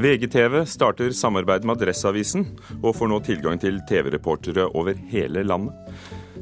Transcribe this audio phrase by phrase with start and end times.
[0.00, 2.46] VGTV starter samarbeid med Adresseavisen,
[2.80, 5.76] og får nå tilgang til TV-reportere over hele landet.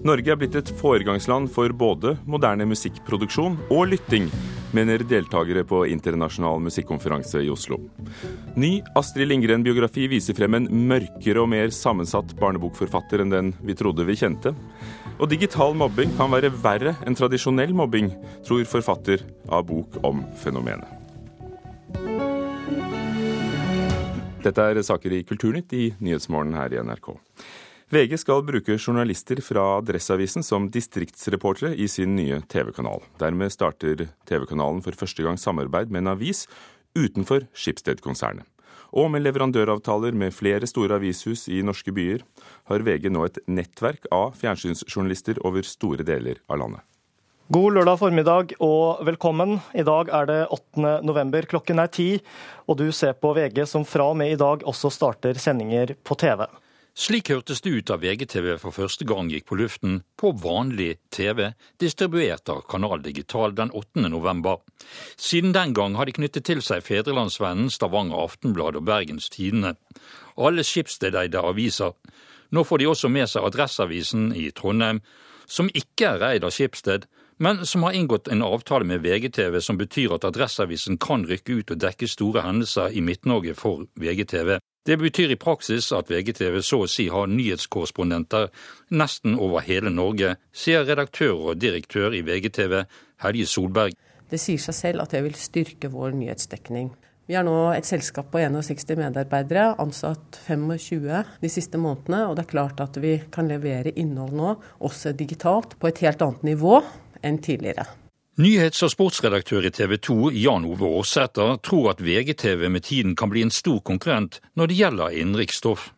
[0.07, 4.29] Norge er blitt et foregangsland for både moderne musikkproduksjon og lytting,
[4.77, 7.81] mener deltakere på internasjonal musikkonferanse i Oslo.
[8.55, 14.07] Ny Astrid Lindgren-biografi viser frem en mørkere og mer sammensatt barnebokforfatter enn den vi trodde
[14.07, 14.55] vi kjente.
[15.19, 18.13] Og digital mobbing kan være verre enn tradisjonell mobbing,
[18.47, 22.28] tror forfatter av bok om fenomenet.
[24.39, 27.09] Dette er saker i Kulturnytt i Nyhetsmorgen her i NRK.
[27.91, 33.03] VG skal bruke journalister fra Adresseavisen som distriktsreportere i sin nye TV-kanal.
[33.19, 36.45] Dermed starter TV-kanalen for første gang samarbeid med en avis
[36.95, 38.47] utenfor Schibsted-konsernet.
[38.95, 42.23] Og med leverandøravtaler med flere store avishus i norske byer,
[42.71, 46.87] har VG nå et nettverk av fjernsynsjournalister over store deler av landet.
[47.49, 49.55] God lørdag formiddag og velkommen.
[49.73, 50.99] I dag er det 8.
[51.01, 52.19] november, klokken er ti,
[52.69, 56.13] og du ser på VG som fra og med i dag også starter sendinger på
[56.21, 56.43] TV.
[56.93, 61.55] Slik hørtes det ut da VGTV for første gang gikk på luften på vanlig TV,
[61.81, 64.05] distribuert av Kanal Digital den 8.
[64.13, 64.61] november.
[65.17, 69.79] Siden den gang har de knyttet til seg Fedrelandsvennen, Stavanger Aftenblad og Bergens Tidende.
[70.37, 71.97] Alle skipsdedeide aviser.
[72.53, 75.01] Nå får de også med seg Adresseavisen i Trondheim,
[75.49, 77.09] som ikke er eid av Skipsted,
[77.39, 81.71] men som har inngått en avtale med VGTV som betyr at Adresseavisen kan rykke ut
[81.75, 84.59] og dekke store hendelser i Midt-Norge for VGTV.
[84.89, 88.49] Det betyr i praksis at VGTV så å si har nyhetskorrespondenter
[88.91, 92.81] nesten over hele Norge, sier redaktør og direktør i VGTV
[93.23, 93.99] Helge Solberg.
[94.29, 96.91] Det sier seg selv at det vil styrke vår nyhetsdekning.
[97.29, 102.23] Vi har nå et selskap på 61 medarbeidere, ansatt 25 de siste månedene.
[102.25, 106.25] Og det er klart at vi kan levere innhold nå, også digitalt, på et helt
[106.25, 106.79] annet nivå
[107.23, 107.87] enn tidligere.
[108.39, 113.33] Nyhets- og sportsredaktør i TV 2 Jan Ove Aarsæter tror at VGTV med tiden kan
[113.33, 115.89] bli en stor konkurrent når det gjelder innenriksstoff.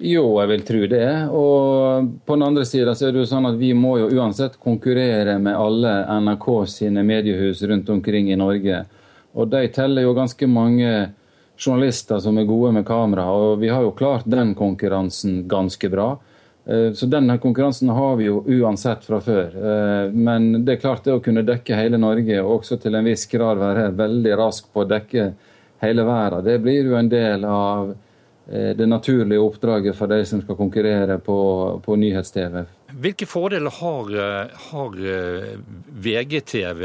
[0.00, 1.08] Jo, jeg vil tro det.
[1.34, 5.34] Og på den andre sida er det jo sånn at vi må jo uansett konkurrere
[5.42, 5.92] med alle
[6.22, 8.84] NRK sine mediehus rundt omkring i Norge.
[9.34, 11.10] Og de teller jo ganske mange
[11.60, 16.14] journalister som er gode med kamera, og vi har jo klart den konkurransen ganske bra.
[16.64, 19.46] Eh, så denne konkurransen har vi jo uansett fra før.
[19.56, 23.08] Eh, men det er klart det å kunne dekke hele Norge, og også til en
[23.08, 25.32] viss grad være veldig rask på å dekke
[25.80, 27.94] hele verden, det blir jo en del av
[28.50, 31.38] eh, det naturlige oppdraget for de som skal konkurrere på,
[31.84, 32.62] på nyhets-TV.
[33.00, 34.08] Hvilke fordeler har,
[34.66, 34.96] har
[36.04, 36.82] VGTV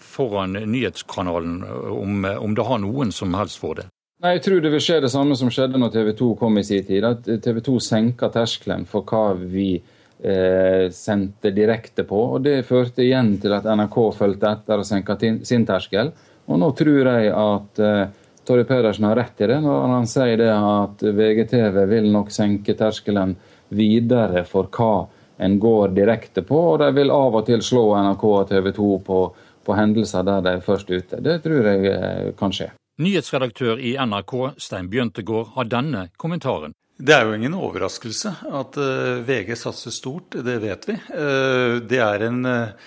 [0.00, 1.60] foran nyhetskanalen,
[1.92, 3.92] om, om det har noen som helst fordel?
[4.24, 6.64] Nei, Jeg tror det vil skje det samme som skjedde når TV 2 kom i
[6.64, 7.04] sin tid.
[7.04, 12.22] At TV 2 senka terskelen for hva vi eh, sendte direkte på.
[12.36, 16.14] og Det førte igjen til at NRK fulgte etter og senka sin terskel.
[16.48, 18.06] Og nå tror jeg at eh,
[18.46, 22.76] Torry Pedersen har rett i det når han sier det at VGTV vil nok senke
[22.78, 23.34] terskelen
[23.74, 25.08] videre for hva
[25.42, 28.88] en går direkte på, og de vil av og til slå NRK og TV 2
[29.04, 29.20] på,
[29.66, 31.20] på hendelser der de er først ute.
[31.20, 32.72] Det tror jeg eh, kan skje.
[32.96, 36.72] Nyhetsredaktør i NRK, Stein Bjøntegård, har denne kommentaren.
[36.96, 40.94] Det er jo ingen overraskelse at eh, VG satser stort, det vet vi.
[41.12, 42.86] Eh, det er en eh,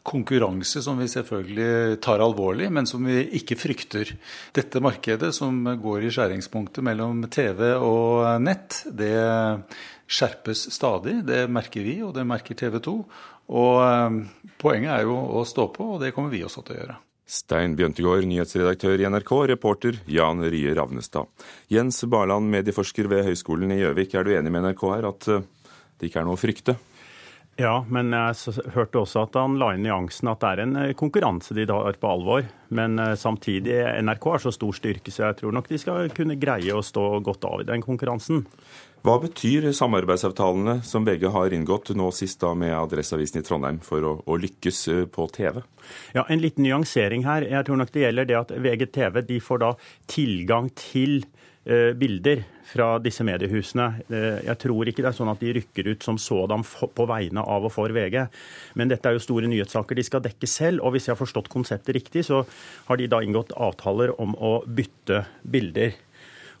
[0.00, 4.14] konkurranse som vi selvfølgelig tar alvorlig, men som vi ikke frykter.
[4.56, 9.12] Dette markedet som går i skjæringspunktet mellom TV og nett, det
[10.08, 11.18] skjerpes stadig.
[11.28, 12.96] Det merker vi, og det merker TV 2.
[13.60, 17.00] Og poenget er jo å stå på, og det kommer vi også til å gjøre.
[17.30, 21.30] Stein Bjøntegård, nyhetsredaktør i NRK, reporter Jan Rye Ravnestad.
[21.70, 25.44] Jens Barland, medieforsker ved Høgskolen i Gjøvik, er du enig med NRK her at eh,
[26.00, 26.74] det ikke er noe å frykte?
[27.60, 30.92] Ja, men jeg hørte også at han la inn nyansen at det er en eh,
[30.96, 32.46] konkurranse de tar på alvor.
[32.72, 36.38] Men eh, samtidig, NRK har så stor styrke, så jeg tror nok de skal kunne
[36.40, 38.46] greie å stå godt av i den konkurransen.
[39.04, 44.04] Hva betyr samarbeidsavtalene som VG har inngått, nå sist da med Adresseavisen i Trondheim, for
[44.04, 45.60] å, å, lykkes eh, på TV?
[46.16, 47.44] Ja, En liten nyansering her.
[47.48, 49.74] Jeg tror nok det gjelder det at VGTV de får da
[50.08, 51.22] tilgang til
[51.98, 53.86] bilder fra disse mediehusene.
[54.10, 57.44] Uh, jeg tror ikke det er sånn at de rykker ut som sådan på vegne
[57.44, 58.20] av og for VG.
[58.78, 60.84] Men dette er jo store nyhetssaker de skal dekke selv.
[60.84, 62.44] Og hvis jeg har forstått konseptet riktig, så
[62.88, 65.96] har de da inngått avtaler om å bytte bilder.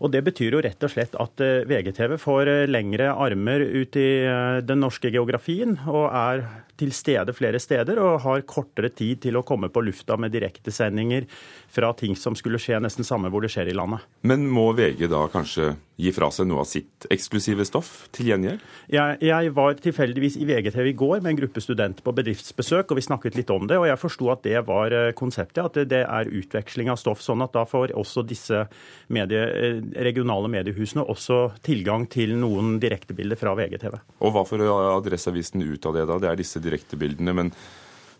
[0.00, 3.98] Og Det betyr jo rett og slett at eh, VGTV får eh, lengre armer ut
[4.00, 6.46] i eh, den norske geografien, og er
[6.80, 11.26] til stede flere steder og har kortere tid til å komme på lufta med direktesendinger
[11.68, 14.06] fra ting som skulle skje nesten samme hvor det skjer i landet.
[14.24, 18.62] Men må VG da kanskje gi fra seg noe av sitt eksklusive stoff til gjengjeld?
[18.92, 22.98] Jeg, jeg var tilfeldigvis i VGTV i går med en gruppe studenter på bedriftsbesøk, og
[22.98, 23.78] vi snakket litt om det.
[23.80, 27.22] Og jeg forsto at det var eh, konseptet, at det er utveksling av stoff.
[27.24, 28.64] Sånn at da får også disse
[29.12, 34.00] medie, eh, regionale mediehusene også tilgang til noen direktebilder fra VGTV.
[34.20, 36.18] Og hva får Adresseavisen ut av det, da?
[36.22, 37.36] Det er disse direktebildene.
[37.36, 37.52] Men,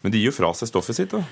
[0.05, 1.25] men de gir jo fra seg stoffet sitt, da?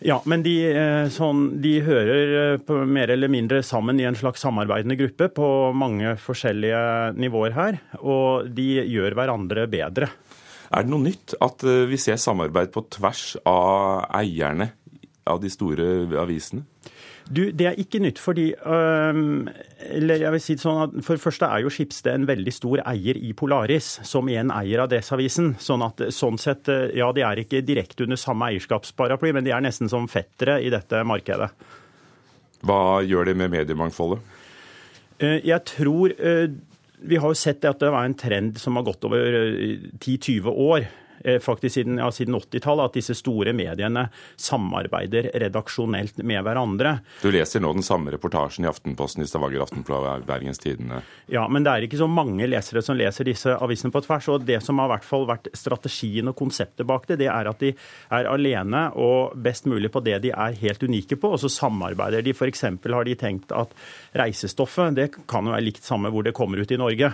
[0.00, 4.40] Ja, men de, eh, sånn, de hører eh, mer eller mindre sammen i en slags
[4.40, 7.80] samarbeidende gruppe på mange forskjellige nivåer her.
[8.00, 10.08] Og de gjør hverandre bedre.
[10.70, 14.70] Er det noe nytt at eh, vi ser samarbeid på tvers av eierne
[15.28, 15.90] av de store
[16.22, 16.64] avisene?
[17.28, 19.48] Du, Det er ikke nytt, fordi um,
[19.90, 22.54] eller jeg vil si det sånn at For det første er jo Skipsted en veldig
[22.54, 25.54] stor eier i Polaris, som igjen eier Adresseavisen.
[25.62, 29.54] Sånn at sånn sett, øh, ja, de er ikke direkte under samme eierskapsparaply, men de
[29.54, 31.50] er nesten som fettere i dette markedet.
[32.66, 34.24] Hva gjør det med mediemangfoldet?
[35.20, 36.48] Uh, jeg tror uh,
[37.00, 39.38] Vi har jo sett at det var en trend som har gått over
[40.00, 40.90] 10-20 år
[41.42, 44.06] faktisk siden, ja, siden 80-tallet at disse store mediene
[44.40, 46.96] samarbeider redaksjonelt med hverandre.
[47.22, 51.02] Du leser nå den samme reportasjen i Aftenposten, i Stavanger Aftenblad Bergens Tidende?
[51.30, 54.28] Ja, men det er ikke så mange lesere som leser disse avisene på tvers.
[54.32, 57.62] og Det som har hvert fall vært strategien og konseptet bak det, det er at
[57.62, 57.74] de
[58.16, 62.24] er alene og best mulig på det de er helt unike på, og så samarbeider
[62.24, 62.34] de.
[62.34, 62.64] F.eks.
[62.64, 63.74] har de tenkt at
[64.16, 67.12] reisestoffet det kan jo være likt samme hvor det kommer ut i Norge.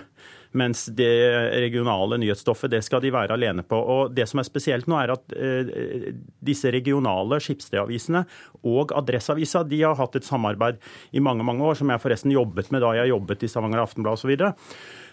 [0.53, 1.11] Mens det
[1.57, 3.77] regionale nyhetsstoffet det skal de være alene på.
[3.77, 6.13] Og Det som er spesielt nå, er at eh,
[6.45, 8.25] disse regionale skipsstedavisene
[8.67, 10.79] og Adresseavisa de har hatt et samarbeid
[11.13, 14.19] i mange mange år, som jeg forresten jobbet med da jeg jobbet i Stavanger Aftenblad
[14.19, 14.37] osv.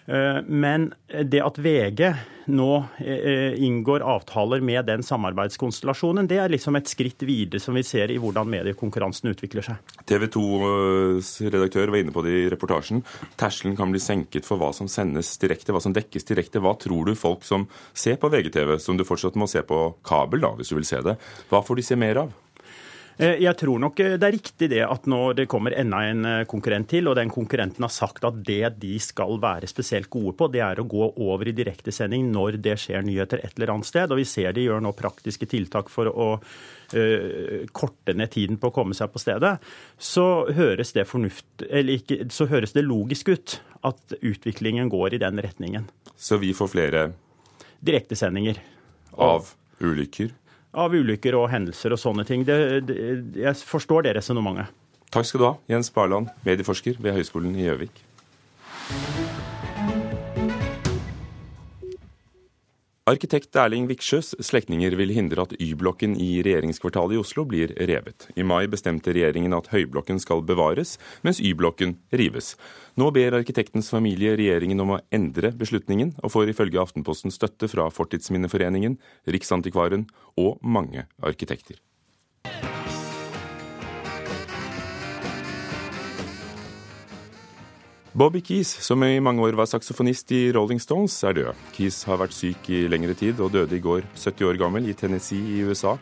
[0.06, 2.12] Eh, men det at VG
[2.52, 2.70] nå
[3.00, 8.12] eh, inngår avtaler med den samarbeidskonstellasjonen, det er liksom et skritt videre som vi ser
[8.12, 9.94] i hvordan mediekonkurransen utvikler seg.
[10.04, 13.00] TV 2s redaktør var inne på det i reportasjen.
[13.40, 16.60] Terskelen kan bli senket for hva som sendes direkte, hva som dekkes direkte.
[16.64, 20.44] Hva tror du folk som ser på VGTV, som du fortsatt må se på kabel,
[20.44, 21.16] da, hvis du vil se det,
[21.48, 22.40] hva får de se mer av?
[23.16, 26.26] Eh, jeg tror nok eh, det er riktig det at når det kommer enda en
[26.26, 30.34] eh, konkurrent til, og den konkurrenten har sagt at det de skal være spesielt gode
[30.38, 33.90] på, det er å gå over i direktesending når det skjer nyheter et eller annet
[33.90, 34.10] sted.
[34.10, 38.70] Og vi ser de gjør nå praktiske tiltak for å uh, korte ned tiden på
[38.70, 39.56] å komme seg på stedet.
[39.98, 45.22] Så høres det fornuft, eller ikke, så høres det logisk ut at utviklingen går i
[45.22, 45.88] den retningen.
[46.16, 47.04] Så vi får flere
[47.84, 48.62] Direktesendinger.
[49.20, 49.50] Av
[49.84, 50.32] ulykker?
[50.74, 52.46] Av ulykker og hendelser og sånne ting.
[52.48, 52.96] Det, det,
[53.40, 54.72] jeg forstår det resonnementet.
[55.14, 58.02] Takk skal du ha, Jens Barland, medieforsker ved Høgskolen i Gjøvik.
[63.04, 68.30] Arkitekt Erling Viksjøs slektninger vil hindre at Y-blokken i regjeringskvartalet i Oslo blir revet.
[68.32, 72.54] I mai bestemte regjeringen at Høyblokken skal bevares, mens Y-blokken rives.
[72.96, 77.90] Nå ber arkitektens familie regjeringen om å endre beslutningen, og får ifølge Aftenposten støtte fra
[77.92, 78.96] Fortidsminneforeningen,
[79.28, 80.08] Riksantikvaren
[80.40, 81.84] og mange arkitekter.
[88.14, 91.62] Bobby Keys, som i mange år var saksofonist i Rolling Stones, er død.
[91.74, 94.94] Keys har vært syk i lengre tid og døde i går, 70 år gammel, i
[94.94, 95.96] Tennessee i USA.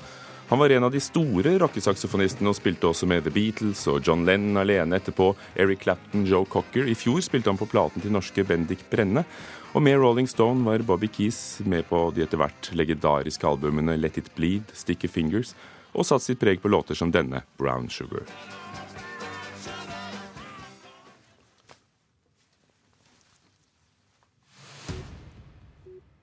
[0.51, 4.27] Han var en av de store rockesaksofonistene og spilte også med The Beatles og John
[4.29, 6.85] Lennon alene etterpå, Eric Clapton, Joe Cocker.
[6.85, 9.25] I fjor spilte han på platen til norske Bendik Brenne.
[9.73, 14.21] Og med Rolling Stone var Bobby Keys med på de etter hvert legendariske albumene Let
[14.21, 15.57] It Bleed, Sticky Fingers,
[15.97, 18.29] og satt sitt preg på låter som denne, Brown Sugar.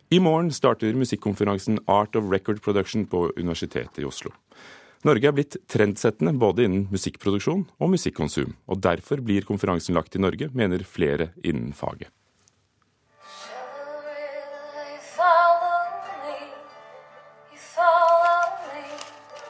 [0.10, 4.32] I morgen starter musikkonferansen Art of Record Production på Universitetet i Oslo.
[5.06, 10.24] Norge er blitt trendsettende både innen musikkproduksjon og musikkonsum, og derfor blir konferansen lagt til
[10.26, 12.10] Norge, mener flere innen faget.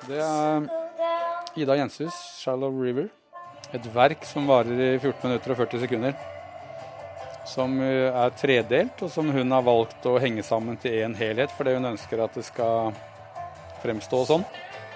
[0.09, 0.67] Det er
[1.55, 3.07] Ida Jenshus, 'Shallow River'.
[3.71, 6.19] Et verk som varer i 14 minutter og 40 sekunder
[7.49, 11.53] som eh, er tredelt, og som hun har valgt å henge sammen til én helhet,
[11.57, 12.93] fordi hun ønsker at det skal
[13.83, 14.45] fremstå sånn.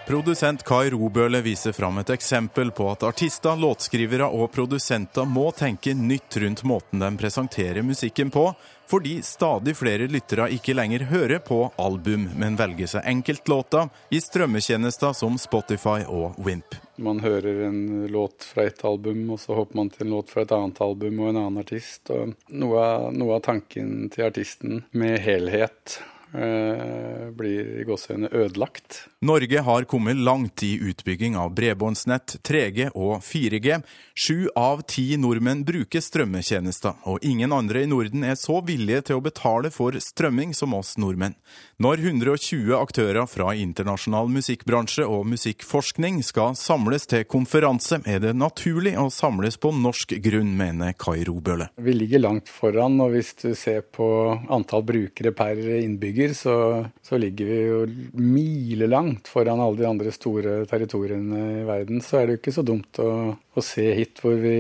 [0.03, 5.93] Produsent Kai Robøle viser fram et eksempel på at artister, låtskrivere og produsenter må tenke
[5.95, 8.49] nytt rundt måten de presenterer musikken på,
[8.91, 15.15] fordi stadig flere lyttere ikke lenger hører på album, men velger seg enkeltlåter i strømmetjenester
[15.15, 16.75] som Spotify og Wimp.
[16.99, 20.43] Man hører en låt fra et album, og så hopper man til en låt fra
[20.43, 22.11] et annet album og en annen artist.
[22.11, 26.01] Og noe av, noe av tanken til artisten med helhet
[26.33, 29.03] blir i gåsehudene ødelagt.
[29.21, 33.77] Norge har kommet langt i utbygging av bredbåndsnett, 3G og 4G.
[34.15, 39.19] Sju av ti nordmenn bruker strømmetjenester, og ingen andre i Norden er så villige til
[39.19, 41.37] å betale for strømming som oss nordmenn.
[41.81, 48.93] Når 120 aktører fra internasjonal musikkbransje og musikkforskning skal samles til konferanse, er det naturlig
[48.99, 51.69] å samles på norsk grunn, mener Kai Robøle.
[51.75, 54.07] Vi ligger langt foran, og hvis du ser på
[54.53, 56.55] antall brukere per innbygger, så,
[57.03, 57.79] så ligger vi jo
[58.15, 62.55] milelangt langt foran alle de andre store territoriene i verden, så er det jo ikke
[62.55, 64.57] så dumt å, å se hit hvor vi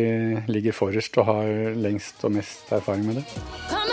[0.51, 3.92] ligger forrest og har lengst og mest erfaring med det.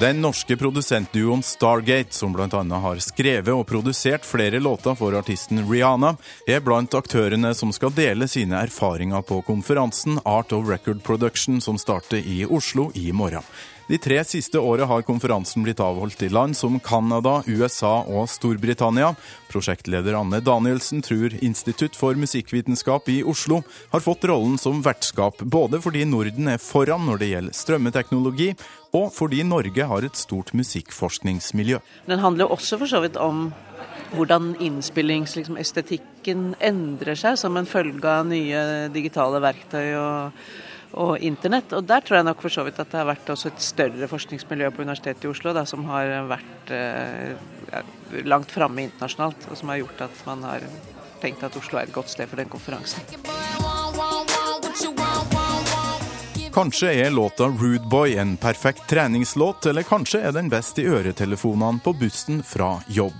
[0.00, 2.62] Den norske produsentduoen Stargate, som bl.a.
[2.80, 6.10] har skrevet og produsert flere låter for artisten Rihanna,
[6.44, 11.80] er blant aktørene som skal dele sine erfaringer på konferansen Art of Record Production, som
[11.80, 13.40] starter i Oslo i morgen.
[13.86, 19.12] De tre siste årene har konferansen blitt avholdt i land som Canada, USA og Storbritannia.
[19.46, 23.60] Prosjektleder Anne Danielsen tror Institutt for musikkvitenskap i Oslo
[23.92, 28.50] har fått rollen som vertskap både fordi Norden er foran når det gjelder strømmeteknologi,
[28.90, 31.78] og fordi Norge har et stort musikkforskningsmiljø.
[32.10, 33.52] Den handler også for så vidt om
[34.16, 40.48] hvordan innspillingsestetikken liksom, endrer seg som en følge av nye digitale verktøy og
[40.96, 41.72] og internett.
[41.76, 44.08] Og der tror jeg nok for så vidt at det har vært også et større
[44.10, 47.36] forskningsmiljø på Universitetet i Oslo da, som har vært eh,
[48.24, 50.68] langt framme internasjonalt, og som har gjort at man har
[51.22, 53.02] tenkt at Oslo er et godt sted for den konferansen.
[56.56, 61.82] Kanskje er låta 'Rude Boy' en perfekt treningslåt, eller kanskje er den best i øretelefonene
[61.84, 63.12] på bussen fra jobb.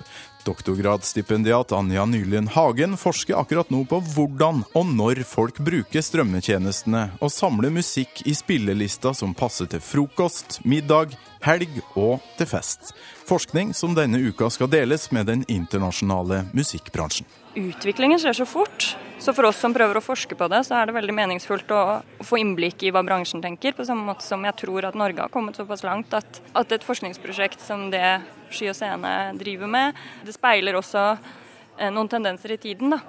[0.47, 7.33] Doktorgradsstipendiat Anja Nylien Hagen forsker akkurat nå på hvordan og når folk bruker strømmetjenestene, og
[7.35, 12.93] samler musikk i spillelista som passer til frokost, middag, helg og til fest.
[13.27, 17.27] Forskning som denne uka skal deles med den internasjonale musikkbransjen.
[17.57, 20.87] Utviklingen skjer så fort, så for oss som prøver å forske på det, så er
[20.87, 21.83] det veldig meningsfullt å,
[22.21, 25.33] få innblikk i hva bransjen tenker, på samme måte som jeg tror at Norge har
[25.33, 28.05] kommet såpass langt at, at et forskningsprosjekt som det
[28.51, 33.01] Sky og Scene driver med, det speiler også eh, noen tendenser i tiden, da,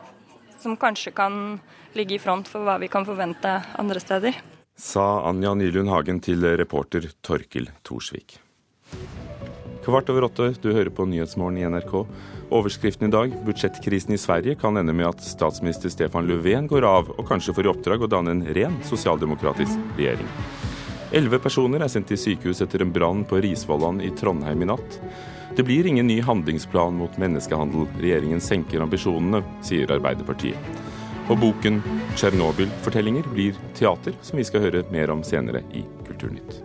[0.62, 1.58] som kanskje kan
[1.98, 4.38] ligge i front for hva vi kan forvente andre steder.
[4.78, 8.38] Sa Anja Nylund Hagen til reporter Torkil Thorsvik.
[9.88, 11.94] Kvart over åtte, du hører på Nyhetsmorgen i NRK.
[12.52, 17.14] Overskriften i dag budsjettkrisen i Sverige kan ende med at statsminister Stefan Löfven går av,
[17.16, 20.28] og kanskje får i oppdrag å danne en ren sosialdemokratisk regjering.
[21.16, 24.98] Elleve personer er sendt til sykehus etter en brann på Risvollan i Trondheim i natt.
[25.56, 27.86] Det blir ingen ny handlingsplan mot menneskehandel.
[28.02, 30.60] Regjeringen senker ambisjonene, sier Arbeiderpartiet.
[31.32, 31.80] Og boken
[32.12, 36.60] 'Tsjernobyl-fortellinger' blir teater, som vi skal høre mer om senere i Kulturnytt.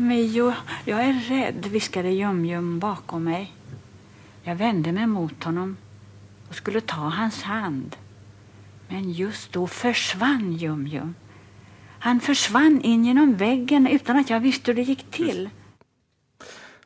[0.00, 0.50] Mio,
[0.88, 3.52] jeg er redd, hvisket Jum-Jum bakom meg.
[4.48, 5.76] Jeg vendte meg mot honom
[6.48, 7.98] og skulle ta hans hand.
[8.88, 11.14] Men just då försvann Jum-Jum.
[11.98, 15.40] Han försvann inn gjennom veggen uten at jeg visste hvordan det gikk til.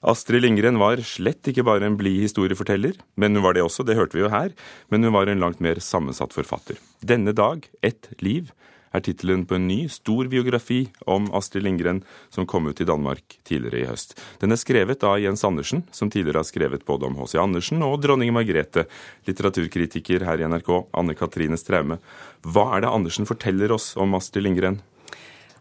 [0.03, 3.95] Astrid Lindgren var slett ikke bare en blid historieforteller, men hun var det også, det
[3.95, 4.51] hørte vi jo her,
[4.91, 6.81] men hun var en langt mer sammensatt forfatter.
[6.99, 8.51] Denne dag, Ett liv,
[8.93, 13.39] er tittelen på en ny, stor biografi om Astrid Lindgren som kom ut i Danmark
[13.49, 14.17] tidligere i høst.
[14.43, 17.39] Den er skrevet av Jens Andersen, som tidligere har skrevet både om H.C.
[17.41, 18.87] Andersen og dronning Margrethe.
[19.29, 21.99] Litteraturkritiker her i NRK, Anne Katrine Straume.
[22.47, 24.83] Hva er det Andersen forteller oss om Astrid Lindgren?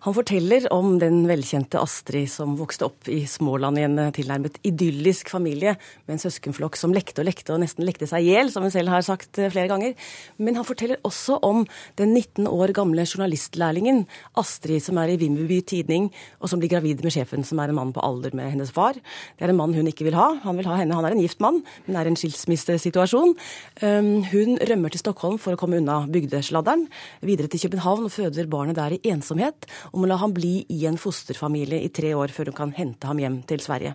[0.02, 4.56] Han forteller om den velkjente Astrid som vokste opp i Småland i en eh, tilnærmet
[4.66, 5.76] idyllisk familie
[6.08, 8.74] med en søskenflokk som lekte og lekte og nesten lekte seg i hjel, som hun
[8.74, 9.94] selv har sagt eh, flere ganger.
[10.42, 11.68] Men han forteller også om
[12.02, 14.08] den 19 år gamle journalistlærlingen
[14.42, 16.10] Astrid som er i Vimmerby Tidning,
[16.42, 18.98] og som blir gravid med sjefen, som er en mann på alder med hennes far.
[18.98, 20.32] Det er en mann hun ikke vil ha.
[20.48, 20.98] Han vil ha henne.
[20.98, 23.38] Han er en gift mann, men er i en skilsmissesituasjon.
[23.86, 26.88] Um, hun rømmer til Stockholm for å komme unna bygdesladderen,
[27.22, 30.86] videre til København og føder barnet der i ensomhet om å la ham bli i
[30.90, 33.94] en fosterfamilie i tre år før hun kan hente ham hjem til Sverige.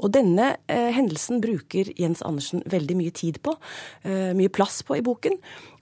[0.00, 3.56] Og denne eh, hendelsen bruker Jens Andersen veldig mye tid på,
[4.04, 5.38] eh, mye plass på i boken.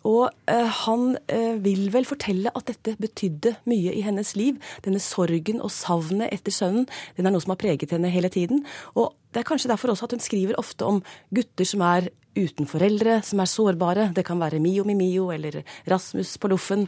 [0.07, 4.59] Og eh, han eh, vil vel fortelle at dette betydde mye i hennes liv.
[4.85, 6.87] Denne sorgen og savnet etter sønnen,
[7.17, 8.65] den er noe som har preget henne hele tiden.
[8.95, 11.03] Og det er kanskje derfor også at hun skriver ofte om
[11.35, 14.11] gutter som er uten foreldre, som er sårbare.
[14.15, 16.87] Det kan være Mio Mimio eller Rasmus på loffen.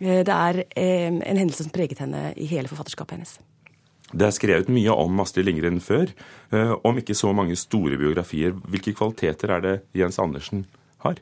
[0.00, 3.40] Eh, det er en hendelse som preget henne i hele forfatterskapet hennes.
[4.12, 6.10] Det er skrevet mye om Astrid Lindgren før,
[6.52, 8.52] eh, om ikke så mange store biografier.
[8.52, 10.66] Hvilke kvaliteter er det Jens Andersen
[11.00, 11.16] har?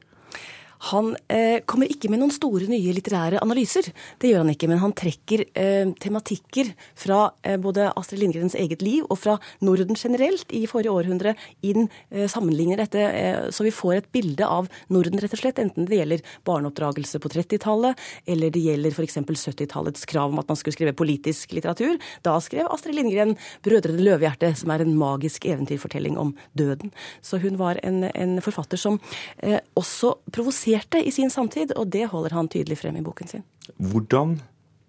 [0.88, 4.68] Han eh, kommer ikke med noen store nye litterære analyser, det gjør han ikke.
[4.70, 9.98] Men han trekker eh, tematikker fra eh, både Astrid Lindgrens eget liv og fra Norden
[9.98, 11.34] generelt i forrige århundre
[11.66, 15.60] inn, eh, sammenligner dette, eh, så vi får et bilde av Norden, rett og slett.
[15.60, 19.20] Enten det gjelder barneoppdragelse på 30-tallet, eller det gjelder f.eks.
[19.20, 22.00] 70-tallets krav om at man skulle skrive politisk litteratur.
[22.24, 26.94] Da skrev Astrid Lindgren 'Brødrene Løvehjerte', som er en magisk eventyrfortelling om døden.
[27.20, 28.96] Så hun var en, en forfatter som
[29.44, 30.69] eh, også provoserte
[31.04, 33.44] i sin samtid, og det holder han tydelig frem i boken sin.
[33.76, 34.40] Hvordan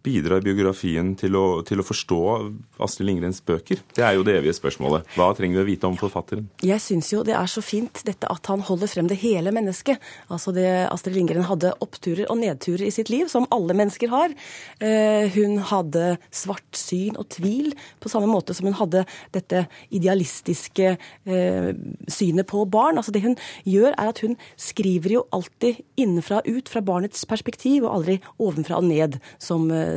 [0.06, 2.20] bidrar biografien til å, til å, forstå
[2.82, 3.82] Astrid Lindgrens bøker?
[3.96, 5.10] Det er jo det evige spørsmålet.
[5.18, 6.48] Hva trenger vi å vite om forfatteren?
[6.66, 10.02] Jeg syns jo det er så fint dette at han holder frem det hele mennesket.
[10.34, 14.34] Altså det Astrid Lindgren hadde oppturer og nedturer i sitt liv, som alle mennesker har.
[14.82, 19.06] Eh, hun hadde svart syn og tvil, på samme måte som hun hadde
[19.36, 21.70] dette idealistiske eh,
[22.12, 22.98] synet på barn.
[23.02, 27.86] Altså det hun gjør, er at hun skriver jo alltid innenfra ut, fra barnets perspektiv,
[27.86, 29.91] og aldri ovenfra og ned, som eh,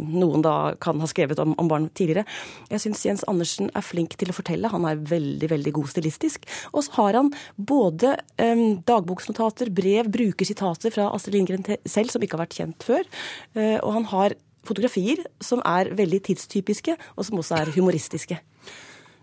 [0.00, 2.26] noen da kan ha skrevet om, om barn tidligere.
[2.70, 4.70] Jeg syns Jens Andersen er flink til å fortelle.
[4.72, 6.46] Han er veldig veldig god stilistisk.
[6.72, 12.22] Og så har han både um, dagboksnotater, brev, bruker sitater fra Astrid Lindgren selv, som
[12.22, 13.10] ikke har vært kjent før.
[13.56, 18.40] Uh, og han har fotografier som er veldig tidstypiske, og som også er humoristiske.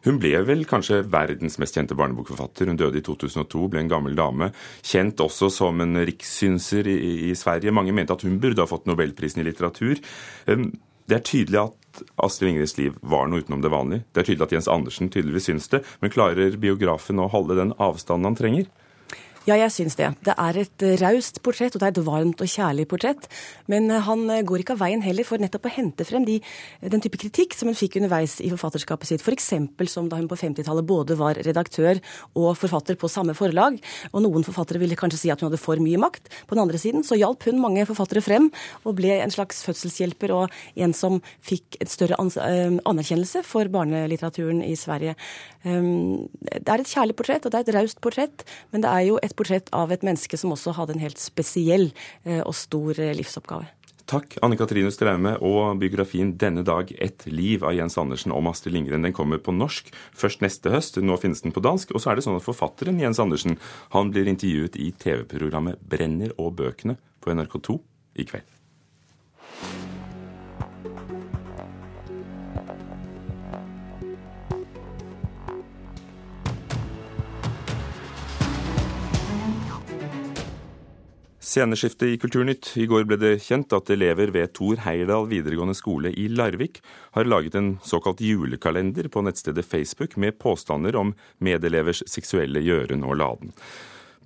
[0.07, 2.69] Hun ble vel kanskje verdens mest kjente barnebokforfatter.
[2.71, 4.53] Hun døde i 2002, ble en gammel dame.
[4.87, 6.97] Kjent også som en rikssynser i,
[7.27, 7.75] i Sverige.
[7.75, 9.99] Mange mente at hun burde ha fått nobelprisen i litteratur.
[10.47, 14.05] Det er tydelig at Astrid Ingrids liv var noe utenom det vanlige.
[14.15, 17.75] Det er tydelig at Jens Andersen tydeligvis syns det, men klarer biografen å holde den
[17.75, 18.71] avstanden han trenger?
[19.47, 20.09] Ja, jeg syns det.
[20.27, 23.29] Det er et raust portrett, og det er et varmt og kjærlig portrett.
[23.71, 26.35] Men eh, han eh, går ikke av veien heller for nettopp å hente frem de,
[26.83, 29.23] den type kritikk som hun fikk underveis i forfatterskapet sitt.
[29.23, 29.47] F.eks.
[29.93, 32.01] som da hun på 50-tallet både var redaktør
[32.35, 33.79] og forfatter på samme forlag.
[34.11, 36.27] Og noen forfattere ville kanskje si at hun hadde for mye makt.
[36.43, 38.51] På den andre siden så hjalp hun mange forfattere frem,
[38.83, 44.59] og ble en slags fødselshjelper og en som fikk et større eh, anerkjennelse for barnelitteraturen
[44.67, 45.15] i Sverige.
[45.67, 49.07] Ehm, det er et kjærlig portrett, og det er et raust portrett, men det er
[49.07, 51.91] jo et portrett av et menneske som også hadde en helt spesiell
[52.25, 53.69] eh, og stor eh, livsoppgave.
[54.07, 55.33] Takk, Anne Katrine Straume.
[55.43, 59.51] Og biografien 'Denne dag et liv' av Jens Andersen om Astrid Lindgren den kommer på
[59.51, 60.97] norsk først neste høst.
[61.03, 61.91] Nå finnes den på dansk.
[61.91, 63.59] Og så er det sånn at forfatteren Jens Andersen
[63.91, 67.81] han blir intervjuet i TV-programmet 'Brenner og bøkene' på NRK2
[68.15, 68.56] i kveld.
[81.47, 82.73] Sceneskifte i Kulturnytt.
[82.75, 86.81] I går ble det kjent at elever ved Thor Heyerdahl videregående skole i Larvik
[87.15, 93.15] har laget en såkalt julekalender på nettstedet Facebook med påstander om medelevers seksuelle gjøren og
[93.21, 93.53] laden.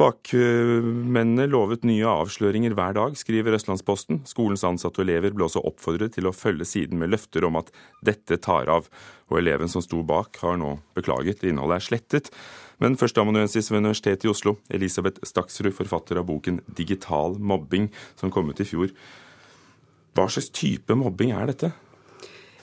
[0.02, 4.24] Bakmennene lovet nye avsløringer hver dag, skriver Østlandsposten.
[4.26, 7.70] Skolens ansatte og elever ble også oppfordret til å følge siden med løfter om at
[8.02, 8.90] dette tar av.
[9.30, 11.46] Og eleven som sto bak, har nå beklaget.
[11.46, 12.34] Innholdet er slettet.
[12.82, 18.50] Men førsteamanuensis ved Universitetet i Oslo, Elisabeth Staksrud, forfatter av boken 'Digital mobbing', som kom
[18.50, 18.90] ut i fjor.
[20.18, 21.72] Hva slags type mobbing er dette?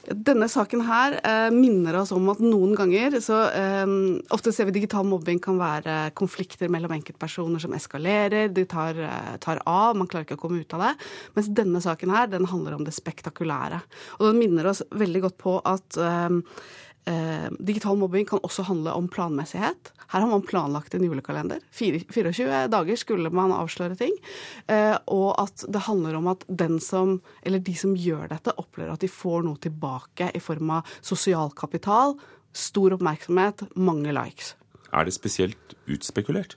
[0.09, 3.91] Denne saken her eh, minner oss om at noen ganger så eh,
[4.33, 9.37] Ofte ser vi digital mobbing kan være konflikter mellom enkeltpersoner som eskalerer, de tar, eh,
[9.45, 10.95] tar, av, man klarer ikke å komme ut av det.
[11.37, 13.83] Mens denne saken her, den handler om det spektakulære.
[14.19, 16.41] Og den minner oss veldig godt på at eh,
[17.09, 19.93] Eh, digital mobbing kan også handle om planmessighet.
[20.09, 21.61] Her har man planlagt en julekalender.
[21.73, 24.13] 24 dager skulle man avsløre ting.
[24.69, 28.93] Eh, og at det handler om at den som, eller de som gjør dette, opplever
[28.93, 32.17] at de får noe tilbake i form av sosial kapital,
[32.53, 34.55] stor oppmerksomhet, mange likes.
[34.93, 36.57] Er det spesielt utspekulert?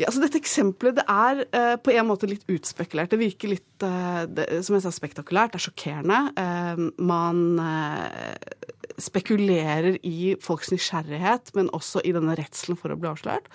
[0.00, 3.12] Ja, altså Dette eksempelet det er eh, på en måte litt utspekulert.
[3.12, 5.52] Det virker litt eh, det, som jeg sa, spektakulært.
[5.52, 6.20] Det er sjokkerende.
[6.40, 8.62] Eh, man eh,
[9.02, 13.52] spekulerer i folks nysgjerrighet, men også i denne redselen for å bli avslørt.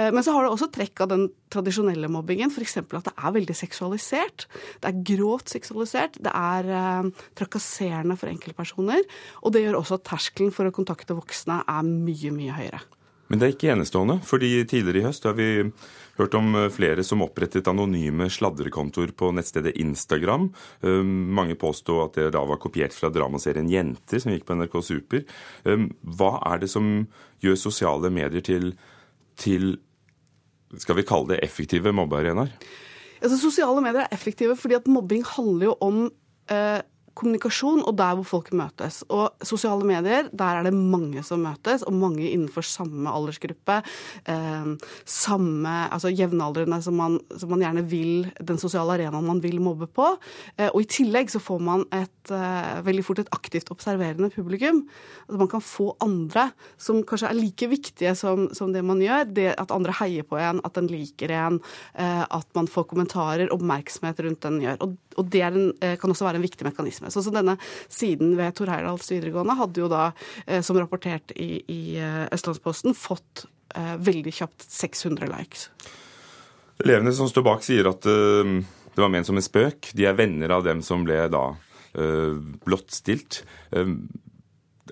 [0.00, 2.78] Eh, men så har det også trekk av den tradisjonelle mobbingen, f.eks.
[2.80, 4.48] at det er veldig seksualisert.
[4.80, 9.04] Det er grovt seksualisert, det er eh, trakasserende for enkeltpersoner.
[9.44, 12.86] Og det gjør også at terskelen for å kontakte voksne er mye, mye høyere.
[13.26, 15.48] Men det er ikke enestående, fordi tidligere i høst har vi
[16.16, 20.48] hørt om eh, flere som opprettet anonyme sladrekontoer på nettstedet Instagram.
[20.86, 24.78] Eh, mange påsto at det da var kopiert fra dramaserien Jenter, som gikk på NRK
[24.84, 25.26] Super.
[25.66, 26.90] Eh, hva er det som
[27.44, 28.72] gjør sosiale medier til,
[29.40, 29.76] til
[30.78, 32.52] skal vi kalle det effektive mobbearenaer?
[33.22, 36.04] Altså, sosiale medier er effektive fordi at mobbing handler jo om
[36.52, 36.80] eh,
[37.16, 39.02] kommunikasjon og der hvor folk møtes.
[39.12, 43.80] Og sosiale medier, der er det mange som møtes, og mange innenfor samme aldersgruppe.
[44.28, 44.70] Eh,
[45.08, 49.88] samme, altså jevnaldrende som man, som man, gjerne vil, den sosiale arenaen man vil mobbe
[49.88, 50.12] på.
[50.56, 54.84] Eh, og i tillegg så får man et eh, veldig fort et aktivt observerende publikum.
[55.26, 56.50] Altså man kan få andre
[56.80, 59.26] som kanskje er like viktige som, som det man gjør.
[59.36, 61.60] Det at andre heier på en, at en liker en,
[61.94, 64.80] eh, at man får kommentarer, oppmerksomhet rundt den gjør.
[64.84, 67.05] Og, og det en, eh, kan også være en viktig mekanisme.
[67.12, 67.56] Så, så denne
[67.92, 70.08] siden ved Tor Heyerdahls videregående hadde jo da,
[70.46, 71.82] eh, som rapportert i, i
[72.34, 75.66] Østlandsposten, fått veldig kjapt 600 likes.
[76.80, 79.90] Elevene som står bak, sier at det var ment som en spøk.
[79.98, 81.42] De er venner av dem som ble da
[82.64, 83.42] blottstilt.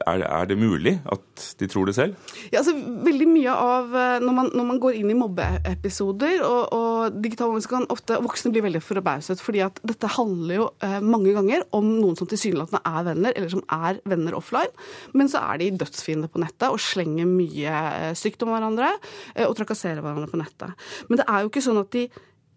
[0.03, 2.17] Er, er, det mulig at de tror det selv?
[2.51, 6.75] Ja, altså veldig mye av eh, Når man, når man går inn i mobbeepisoder og,
[6.75, 9.43] og digital mobbing, kan ofte voksne bli veldig forbauset.
[9.43, 13.55] fordi at dette handler jo eh, mange ganger om noen som tilsynelatende er venner, eller
[13.55, 14.75] som er venner offline.
[15.15, 18.91] Men så er de dødsfiender på nettet og slenger mye eh, stygt om hverandre
[19.35, 20.87] eh, og trakasserer hverandre på nettet.
[21.09, 22.09] Men det er jo ikke sånn at de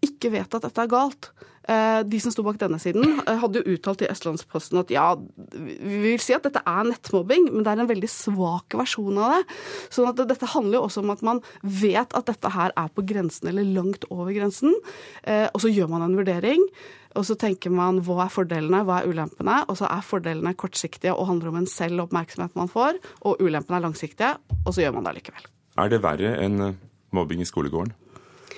[0.04, 1.30] ikke vet at dette er galt.
[1.68, 5.08] Eh, de som sto bak denne siden, eh, hadde jo uttalt til Østlandsposten at ja,
[5.52, 9.34] vi vil si at dette er nettmobbing, men det er en veldig svak versjon av
[9.34, 9.56] det.
[9.92, 13.50] Sånn dette handler jo også om at man vet at dette her er på grensen
[13.50, 14.72] eller langt over grensen,
[15.28, 16.64] eh, og så gjør man en vurdering.
[17.18, 19.58] Og så tenker man hva er fordelene, hva er ulempene?
[19.68, 22.96] Og så er fordelene kortsiktige og handler om en selv oppmerksomhet man får,
[23.28, 25.50] og ulempene er langsiktige, og så gjør man det likevel.
[25.76, 26.78] Er det verre enn
[27.12, 27.92] mobbing i skolegården?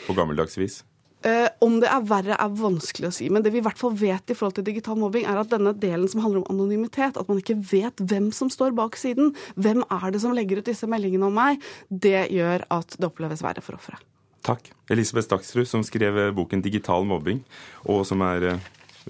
[0.06, 0.82] På gammeldags vis?
[1.20, 3.26] Eh, om det er verre, er vanskelig å si.
[3.32, 5.74] Men det vi i hvert fall vet i forhold til digital mobbing, er at denne
[5.76, 9.84] delen som handler om anonymitet, at man ikke vet hvem som står bak siden, hvem
[9.84, 11.60] er det som legger ut disse meldingene om meg,
[11.92, 14.00] det gjør at det oppleves verre for offeret.
[14.48, 14.70] Takk.
[14.88, 17.44] Elisabeth Staksrud, som skrev boken 'Digital mobbing',
[17.84, 18.60] og som er eh,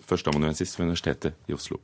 [0.03, 1.79] førsteamanuensis ved Universitetet i Oslo.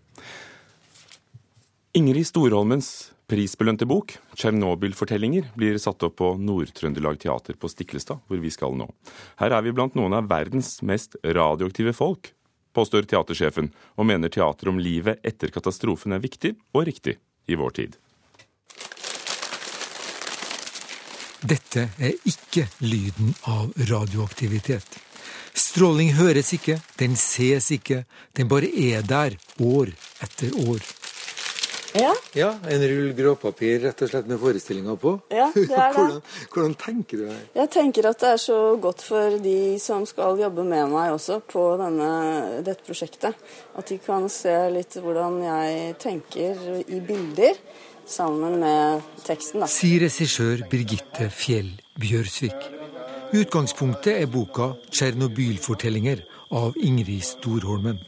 [1.95, 8.51] Ingrid Storholmens prisbelønte bok, 'Tsjernobyl-fortellinger', blir satt opp på Nord-Trøndelag Teater på Stiklestad, hvor vi
[8.55, 8.87] skal nå.
[9.41, 12.33] Her er vi blant noen av verdens mest radioaktive folk,
[12.77, 17.17] påstår teatersjefen, og mener teater om livet etter katastrofen er viktig og riktig
[17.49, 17.97] i vår tid.
[21.47, 24.87] Dette er ikke lyden av radioaktivitet.
[25.57, 28.05] Stråling høres ikke, den ses ikke,
[28.37, 29.93] den bare er der år
[30.25, 30.83] etter år.
[31.97, 32.13] Ja.
[32.37, 35.15] ja en rull gråpapir rett og slett med forestillinga på.
[35.33, 35.89] Ja, det er det.
[35.97, 36.21] hvordan,
[36.53, 37.43] hvordan, tenker du her?
[37.63, 41.41] Jeg tenker at det er så godt for de som skal jobbe med meg også
[41.49, 42.11] på denne,
[42.67, 43.37] dette prosjektet.
[43.77, 47.59] At de kan se litt hvordan jeg tenker i bilder
[48.07, 49.65] sammen med teksten.
[49.65, 49.71] Da.
[49.71, 52.73] Sier regissør Birgitte Fjell Bjørsvik.
[53.35, 56.23] Utgangspunktet er boka 'Tsjernobylfortellinger'
[56.55, 57.99] av Ingrid Storholmen.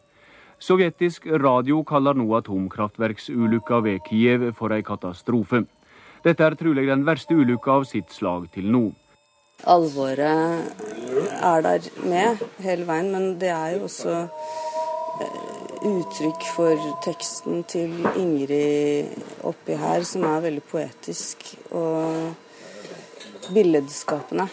[0.63, 5.67] Sovjetisk radio kaller nå atomkraftverksulykka ved Kiev for ei katastrofe.
[6.23, 8.95] Dette er trolig den verste ulykka av sitt slag til nå
[9.65, 10.73] alvoret
[11.41, 14.27] er der med hele veien, men det er jo også
[15.21, 19.17] eh, uttrykk for teksten til Ingrid
[19.47, 22.33] oppi her, som er veldig poetisk og
[23.53, 24.47] billedskapende.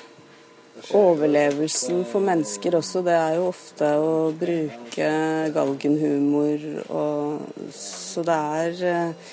[0.95, 5.11] Overlevelsen for mennesker også, det er jo ofte å bruke
[5.55, 9.31] galgenhumor og Så det er eh,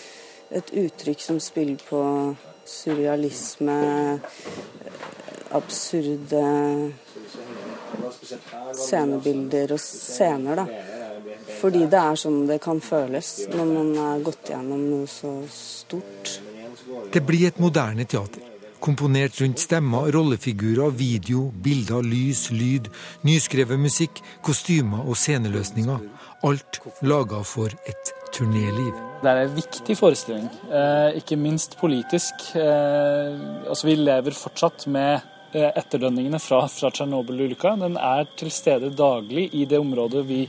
[0.57, 2.01] et uttrykk som spiller på
[2.65, 3.75] surrealisme,
[5.57, 6.43] absurde
[8.75, 10.67] scenebilder og scener, da.
[11.61, 16.39] Fordi det er sånn det kan føles når man har gått gjennom noe så stort.
[17.11, 18.47] Det blir et moderne teater.
[18.81, 22.87] Komponert rundt stemmer, rollefigurer, video, bilder, lys, lyd,
[23.27, 26.07] nyskrevet musikk, kostymer og sceneløsninger.
[26.49, 28.95] Alt laga for et turnéliv.
[29.21, 32.33] Det er en viktig forestilling, eh, ikke minst politisk.
[32.55, 35.21] Eh, altså, vi lever fortsatt med
[35.59, 37.75] etterdønningene fra, fra Tsjernobyl-ulykka.
[37.81, 40.45] Den er til stede daglig i det området vi,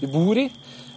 [0.00, 0.48] vi bor i.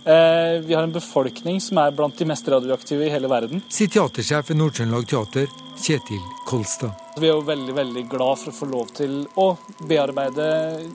[0.06, 3.64] Eh, vi har en befolkning som er blant de mest radioaktive i hele verden.
[3.74, 5.48] Sier teatersjef ved Nord-Trøndelag Teater,
[5.82, 6.94] Kjetil Kolstad.
[7.18, 9.48] Vi er jo veldig veldig glad for å få lov til å
[9.90, 10.46] bearbeide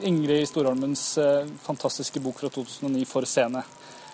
[0.07, 3.65] Ingrid Storholmens eh, fantastiske bok fra 2009 for scene.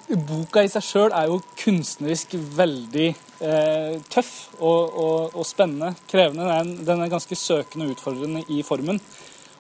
[0.06, 3.11] Boka i seg sjøl er jo kunstnerisk veldig
[3.44, 5.94] eh, tøff og, og, og, spennende.
[6.11, 6.46] Krevende.
[6.46, 9.01] Den er, den er, ganske søkende og utfordrende i formen.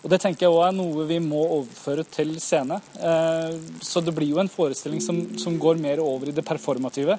[0.02, 2.78] Og Det tenker jeg også er noe vi må overføre til scene.
[3.00, 7.18] Eh, så det blir jo en forestilling som, som går mer over i det performative.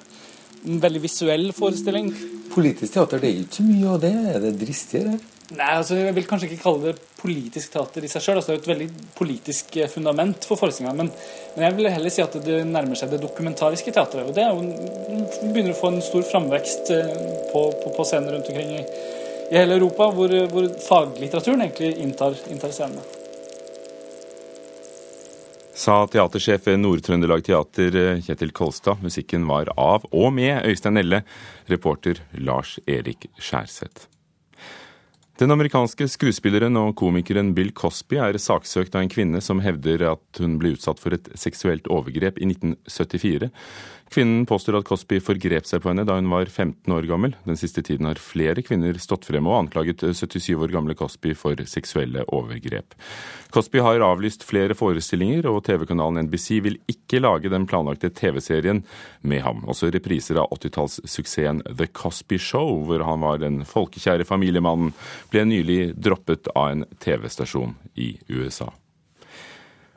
[0.66, 2.10] En veldig visuell forestilling.
[2.52, 4.14] Politisk teater, det er ikke så mye av det?
[4.32, 5.18] Er det dristigere?
[5.48, 8.38] Nei, altså Jeg vil kanskje ikke kalle det politisk teater i seg sjøl.
[8.40, 10.92] Altså, det er et veldig politisk eh, fundament for forestillinga.
[10.98, 11.08] Men,
[11.54, 14.28] men, jeg vil heller si at det nærmer seg det dokumentariske teatret.
[14.28, 17.14] Og det jo, begynner å få en stor framvekst eh,
[17.54, 18.82] på, på, på scener rundt omkring i,
[19.48, 23.06] i hele Europa, hvor, hvor faglitteraturen egentlig inntar, inntar scenene.
[25.78, 29.00] Sa teatersjef ved Nord-Trøndelag Teater eh, Kjetil Kolstad.
[29.00, 31.24] Musikken var av og med Øystein Elle.
[31.72, 34.10] Reporter Lars Erik Skjærseth.
[35.38, 40.40] Den amerikanske skuespilleren og komikeren Bill Cosby er saksøkt av en kvinne som hevder at
[40.42, 43.46] hun ble utsatt for et seksuelt overgrep i 1974.
[44.08, 47.34] Kvinnen påstår at Cosby forgrep seg på henne da hun var 15 år gammel.
[47.44, 51.60] Den siste tiden har flere kvinner stått frem og anklaget 77 år gamle Cosby for
[51.68, 52.96] seksuelle overgrep.
[53.52, 58.82] Cosby har avlyst flere forestillinger, og TV-kanalen NBC vil ikke lage den planlagte TV-serien
[59.20, 59.62] med ham.
[59.68, 64.92] Også repriser av 80-tallssuksessen The Cosby Show, hvor han var den folkekjære familiemannen,
[65.32, 68.72] ble nylig droppet av en TV-stasjon i USA.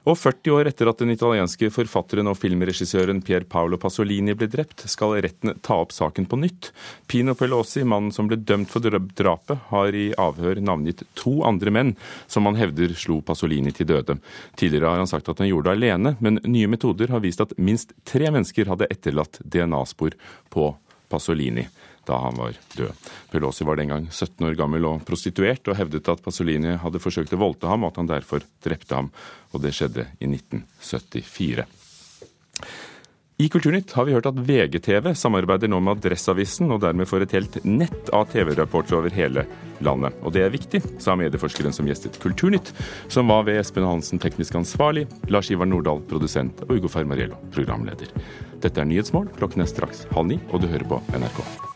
[0.02, 4.88] Og 40 år etter at den italienske forfatteren og filmregissøren Pier Paolo Pasolini ble drept,
[4.90, 6.72] skal retten ta opp saken på nytt.
[7.06, 11.94] Pino Pelosi, mannen som ble dømt for drapet, har i avhør navngitt to andre menn
[12.26, 14.18] som han hevder slo Pasolini til døde.
[14.58, 17.54] Tidligere har han sagt at han gjorde det alene, men nye metoder har vist at
[17.62, 20.18] minst tre mennesker hadde etterlatt DNA-spor
[20.50, 20.72] på
[21.14, 21.68] Pasolini
[22.08, 23.10] da han var død.
[23.32, 27.36] Pelosi var den gang 17 år gammel og prostituert, og hevdet at Pasolini hadde forsøkt
[27.38, 29.12] å voldte ham, og at han derfor drepte ham.
[29.54, 31.68] Og det skjedde i 1974.
[33.42, 37.34] I Kulturnytt har vi hørt at VGTV samarbeider nå med Adresseavisen, og dermed får et
[37.34, 39.48] helt nett av TV-rapporter over hele
[39.82, 40.20] landet.
[40.22, 42.70] Og det er viktig, sa medieforskeren som gjestet Kulturnytt,
[43.10, 48.14] som var ved Espen Hansen teknisk ansvarlig, Lars Ivar Nordahl produsent og Ugo Fermariello programleder.
[48.62, 49.34] Dette er Nyhetsmorgen.
[49.42, 51.71] Klokken er straks halv ni, og du hører på NRK.